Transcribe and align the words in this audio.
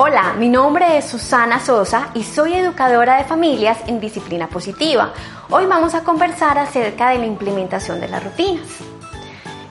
Hola, 0.00 0.34
mi 0.38 0.48
nombre 0.48 0.96
es 0.96 1.06
Susana 1.06 1.58
Sosa 1.58 2.10
y 2.14 2.22
soy 2.22 2.54
educadora 2.54 3.16
de 3.16 3.24
familias 3.24 3.78
en 3.88 3.98
disciplina 3.98 4.46
positiva. 4.46 5.12
Hoy 5.50 5.66
vamos 5.66 5.96
a 5.96 6.04
conversar 6.04 6.56
acerca 6.56 7.10
de 7.10 7.18
la 7.18 7.26
implementación 7.26 8.00
de 8.00 8.06
las 8.06 8.22
rutinas. 8.22 8.64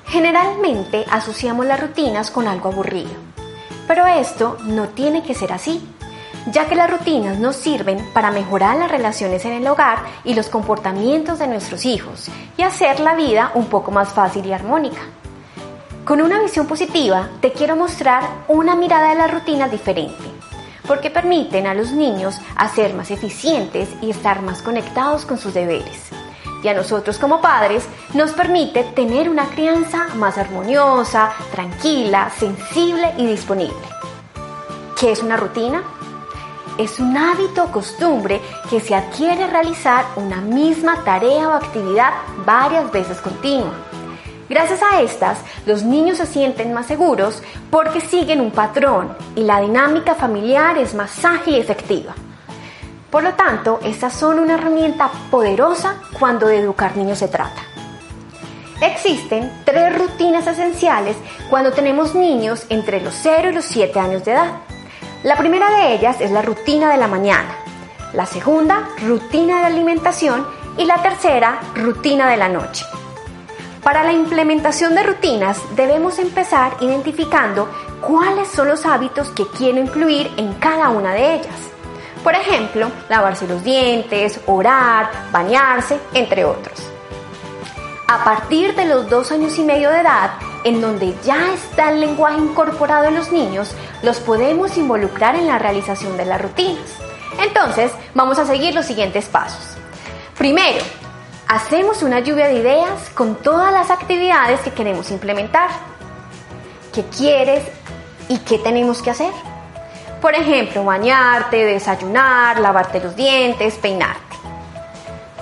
Generalmente 0.05 1.05
asociamos 1.09 1.65
las 1.65 1.79
rutinas 1.79 2.29
con 2.29 2.49
algo 2.49 2.67
aburrido, 2.67 3.11
pero 3.87 4.05
esto 4.05 4.57
no 4.65 4.89
tiene 4.89 5.23
que 5.23 5.33
ser 5.33 5.53
así, 5.53 5.81
ya 6.51 6.67
que 6.67 6.75
las 6.75 6.91
rutinas 6.91 7.39
nos 7.39 7.55
sirven 7.55 8.05
para 8.13 8.29
mejorar 8.29 8.75
las 8.75 8.91
relaciones 8.91 9.45
en 9.45 9.53
el 9.53 9.67
hogar 9.69 9.99
y 10.25 10.33
los 10.33 10.49
comportamientos 10.49 11.39
de 11.39 11.47
nuestros 11.47 11.85
hijos 11.85 12.29
y 12.57 12.63
hacer 12.63 12.99
la 12.99 13.15
vida 13.15 13.51
un 13.53 13.67
poco 13.67 13.91
más 13.91 14.09
fácil 14.09 14.45
y 14.45 14.51
armónica. 14.51 15.03
Con 16.07 16.21
una 16.21 16.39
visión 16.39 16.67
positiva 16.67 17.27
te 17.41 17.51
quiero 17.51 17.75
mostrar 17.75 18.23
una 18.47 18.77
mirada 18.77 19.09
de 19.09 19.15
las 19.15 19.29
rutinas 19.29 19.69
diferente, 19.69 20.23
porque 20.87 21.11
permiten 21.11 21.67
a 21.67 21.73
los 21.73 21.91
niños 21.91 22.39
a 22.55 22.69
ser 22.69 22.93
más 22.93 23.11
eficientes 23.11 23.89
y 24.01 24.11
estar 24.11 24.41
más 24.41 24.61
conectados 24.61 25.25
con 25.25 25.37
sus 25.37 25.53
deberes 25.53 26.07
y 26.63 26.67
a 26.69 26.73
nosotros 26.73 27.17
como 27.17 27.41
padres 27.41 27.85
nos 28.13 28.31
permite 28.31 28.85
tener 28.85 29.29
una 29.29 29.47
crianza 29.47 30.07
más 30.15 30.37
armoniosa, 30.37 31.33
tranquila, 31.51 32.31
sensible 32.37 33.13
y 33.17 33.25
disponible. 33.25 33.75
¿Qué 34.97 35.11
es 35.11 35.21
una 35.21 35.35
rutina? 35.35 35.83
Es 36.77 36.99
un 36.99 37.17
hábito 37.17 37.65
o 37.65 37.71
costumbre 37.71 38.39
que 38.69 38.79
se 38.79 38.95
adquiere 38.95 39.47
realizar 39.47 40.05
una 40.15 40.37
misma 40.39 41.03
tarea 41.03 41.49
o 41.49 41.51
actividad 41.51 42.13
varias 42.45 42.89
veces 42.93 43.19
continua. 43.19 43.86
Gracias 44.49 44.81
a 44.81 45.01
estas, 45.01 45.39
los 45.65 45.83
niños 45.83 46.17
se 46.17 46.25
sienten 46.25 46.73
más 46.73 46.85
seguros 46.85 47.43
porque 47.69 47.99
siguen 47.99 48.39
un 48.39 48.51
patrón 48.51 49.15
y 49.35 49.43
la 49.43 49.59
dinámica 49.59 50.15
familiar 50.15 50.77
es 50.77 50.93
más 50.93 51.25
ágil 51.25 51.55
y 51.55 51.59
efectiva. 51.59 52.15
Por 53.11 53.23
lo 53.23 53.33
tanto, 53.33 53.79
estas 53.83 54.13
son 54.13 54.39
una 54.39 54.55
herramienta 54.55 55.09
poderosa 55.29 56.01
cuando 56.17 56.47
de 56.47 56.59
educar 56.59 56.95
niños 56.95 57.19
se 57.19 57.27
trata. 57.27 57.61
Existen 58.81 59.51
tres 59.65 59.97
rutinas 59.97 60.45
esenciales 60.47 61.17
cuando 61.49 61.71
tenemos 61.71 62.15
niños 62.15 62.65
entre 62.69 63.01
los 63.01 63.13
0 63.21 63.49
y 63.49 63.53
los 63.53 63.65
7 63.65 63.99
años 63.99 64.23
de 64.23 64.33
edad. 64.33 64.51
La 65.23 65.35
primera 65.35 65.69
de 65.71 65.93
ellas 65.93 66.21
es 66.21 66.31
la 66.31 66.41
rutina 66.41 66.91
de 66.91 66.97
la 66.97 67.07
mañana, 67.07 67.55
la 68.13 68.25
segunda, 68.25 68.87
rutina 69.05 69.59
de 69.59 69.65
alimentación 69.65 70.45
y 70.77 70.85
la 70.85 71.01
tercera, 71.01 71.59
rutina 71.75 72.29
de 72.29 72.37
la 72.37 72.49
noche. 72.49 72.85
Para 73.87 74.03
la 74.03 74.11
implementación 74.11 74.95
de 74.95 75.03
rutinas 75.03 75.61
debemos 75.77 76.19
empezar 76.19 76.75
identificando 76.81 77.69
cuáles 78.01 78.49
son 78.49 78.67
los 78.67 78.85
hábitos 78.85 79.29
que 79.29 79.47
quiero 79.47 79.79
incluir 79.79 80.29
en 80.35 80.55
cada 80.55 80.89
una 80.89 81.13
de 81.13 81.35
ellas. 81.35 81.55
Por 82.21 82.35
ejemplo, 82.35 82.91
lavarse 83.07 83.47
los 83.47 83.63
dientes, 83.63 84.41
orar, 84.45 85.09
bañarse, 85.31 85.97
entre 86.13 86.43
otros. 86.43 86.77
A 88.09 88.25
partir 88.25 88.75
de 88.75 88.87
los 88.87 89.09
dos 89.09 89.31
años 89.31 89.57
y 89.57 89.63
medio 89.63 89.89
de 89.89 90.01
edad, 90.01 90.31
en 90.65 90.81
donde 90.81 91.15
ya 91.23 91.53
está 91.53 91.89
el 91.89 92.01
lenguaje 92.01 92.39
incorporado 92.39 93.05
en 93.05 93.15
los 93.15 93.31
niños, 93.31 93.73
los 94.03 94.19
podemos 94.19 94.77
involucrar 94.77 95.37
en 95.37 95.47
la 95.47 95.59
realización 95.59 96.17
de 96.17 96.25
las 96.25 96.41
rutinas. 96.41 96.93
Entonces, 97.41 97.93
vamos 98.13 98.37
a 98.37 98.45
seguir 98.45 98.75
los 98.75 98.85
siguientes 98.85 99.29
pasos. 99.29 99.77
Primero, 100.37 100.83
hacemos 101.47 102.03
una 102.03 102.19
lluvia 102.19 102.47
de 102.47 102.55
ideas 102.55 103.09
con 103.13 103.35
todas 103.35 103.71
las 103.71 103.89
actividades 103.89 104.59
que 104.61 104.71
queremos 104.71 105.11
implementar. 105.11 105.69
¿Qué 106.93 107.03
quieres 107.05 107.63
y 108.27 108.39
qué 108.39 108.57
tenemos 108.59 109.01
que 109.01 109.11
hacer? 109.11 109.31
Por 110.21 110.33
ejemplo, 110.33 110.83
bañarte, 110.83 111.63
desayunar, 111.63 112.59
lavarte 112.59 112.99
los 112.99 113.15
dientes, 113.15 113.75
peinarte. 113.75 114.35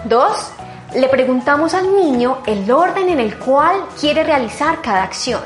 2. 0.04 0.52
Le 0.96 1.08
preguntamos 1.10 1.74
al 1.74 1.96
niño 1.96 2.40
el 2.46 2.70
orden 2.70 3.10
en 3.10 3.20
el 3.20 3.38
cual 3.38 3.86
quiere 4.00 4.24
realizar 4.24 4.82
cada 4.82 5.04
acción. 5.04 5.42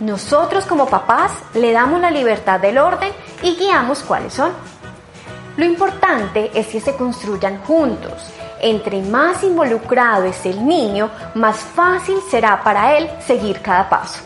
Nosotros 0.00 0.66
como 0.66 0.86
papás 0.86 1.32
le 1.54 1.72
damos 1.72 2.00
la 2.00 2.10
libertad 2.10 2.60
del 2.60 2.78
orden 2.78 3.12
y 3.42 3.56
guiamos 3.56 4.02
cuáles 4.02 4.34
son. 4.34 4.52
Lo 5.56 5.64
importante 5.64 6.50
es 6.54 6.68
que 6.68 6.80
se 6.80 6.96
construyan 6.96 7.58
juntos. 7.62 8.30
Entre 8.60 9.00
más 9.00 9.42
involucrado 9.42 10.24
es 10.24 10.44
el 10.44 10.66
niño, 10.66 11.10
más 11.34 11.56
fácil 11.56 12.18
será 12.30 12.62
para 12.62 12.98
él 12.98 13.10
seguir 13.26 13.60
cada 13.62 13.88
paso. 13.88 14.20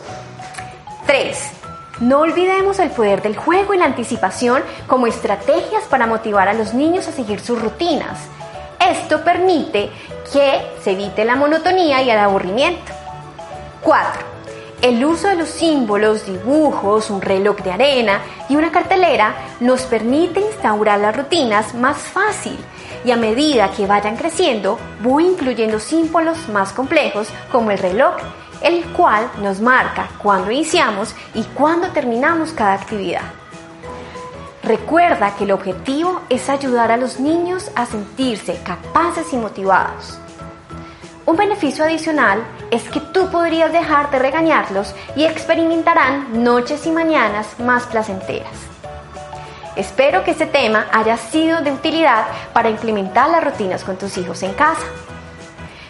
3. 1.07 1.51
No 2.01 2.19
olvidemos 2.19 2.79
el 2.79 2.89
poder 2.89 3.21
del 3.21 3.37
juego 3.37 3.73
y 3.73 3.77
la 3.77 3.85
anticipación 3.85 4.61
como 4.87 5.07
estrategias 5.07 5.83
para 5.89 6.07
motivar 6.07 6.49
a 6.49 6.53
los 6.53 6.73
niños 6.73 7.07
a 7.07 7.13
seguir 7.13 7.39
sus 7.39 7.61
rutinas. 7.61 8.19
Esto 8.79 9.23
permite 9.23 9.89
que 10.33 10.61
se 10.83 10.91
evite 10.91 11.23
la 11.23 11.37
monotonía 11.37 12.01
y 12.01 12.09
el 12.09 12.19
aburrimiento. 12.19 12.91
4. 13.81 14.34
El 14.85 15.03
uso 15.03 15.29
de 15.29 15.35
los 15.35 15.49
símbolos, 15.49 16.27
dibujos, 16.27 17.09
un 17.09 17.19
reloj 17.19 17.57
de 17.63 17.71
arena 17.71 18.21
y 18.47 18.55
una 18.55 18.71
cartelera 18.71 19.33
nos 19.59 19.81
permite 19.81 20.41
instaurar 20.41 20.99
las 20.99 21.17
rutinas 21.17 21.73
más 21.73 21.97
fácil 21.97 22.55
y 23.03 23.09
a 23.09 23.17
medida 23.17 23.71
que 23.71 23.87
vayan 23.87 24.15
creciendo 24.15 24.77
voy 25.01 25.25
incluyendo 25.25 25.79
símbolos 25.79 26.49
más 26.49 26.71
complejos 26.71 27.29
como 27.51 27.71
el 27.71 27.79
reloj 27.79 28.13
el 28.61 28.85
cual 28.93 29.27
nos 29.41 29.59
marca 29.59 30.07
cuándo 30.21 30.51
iniciamos 30.51 31.15
y 31.33 31.41
cuándo 31.41 31.87
terminamos 31.87 32.51
cada 32.51 32.73
actividad. 32.73 33.23
Recuerda 34.61 35.35
que 35.35 35.45
el 35.45 35.51
objetivo 35.51 36.21
es 36.29 36.47
ayudar 36.47 36.91
a 36.91 36.97
los 36.97 37.19
niños 37.19 37.71
a 37.73 37.87
sentirse 37.87 38.61
capaces 38.63 39.33
y 39.33 39.37
motivados. 39.37 40.19
Un 41.25 41.37
beneficio 41.37 41.83
adicional 41.83 42.43
es 42.75 42.89
que 42.89 42.99
tú 42.99 43.29
podrías 43.31 43.71
dejar 43.71 44.11
de 44.11 44.19
regañarlos 44.19 44.93
y 45.15 45.23
experimentarán 45.23 46.43
noches 46.43 46.85
y 46.85 46.91
mañanas 46.91 47.57
más 47.59 47.85
placenteras. 47.85 48.51
Espero 49.77 50.23
que 50.23 50.31
este 50.31 50.45
tema 50.45 50.87
haya 50.91 51.17
sido 51.17 51.61
de 51.61 51.71
utilidad 51.71 52.25
para 52.53 52.69
implementar 52.69 53.29
las 53.29 53.43
rutinas 53.43 53.83
con 53.83 53.97
tus 53.97 54.17
hijos 54.17 54.43
en 54.43 54.53
casa. 54.53 54.85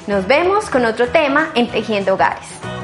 Nos 0.05 0.27
vemos 0.27 0.69
con 0.69 0.85
otro 0.85 1.07
tema 1.07 1.49
en 1.55 1.67
Tejiendo 1.69 2.13
Hogares. 2.13 2.74